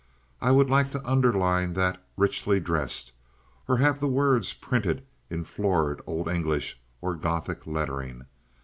I 0.41 0.49
would 0.49 0.67
like 0.67 0.89
to 0.93 1.07
underline 1.07 1.73
that 1.73 2.03
"richly 2.17 2.59
dressed," 2.59 3.11
or 3.67 3.77
have 3.77 3.99
the 3.99 4.07
words 4.07 4.51
printed 4.51 5.05
in 5.29 5.43
florid 5.43 6.01
old 6.07 6.27
English 6.27 6.81
or 7.01 7.13
Gothic 7.13 7.67
lettering. 7.67 8.25